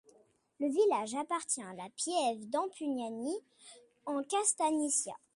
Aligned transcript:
Le 0.59 0.67
village 0.67 1.13
appartient 1.13 1.61
à 1.61 1.75
la 1.75 1.87
piève 1.95 2.49
d'Ampugnani, 2.49 3.35
en 4.07 4.23
Castagniccia. 4.23 5.13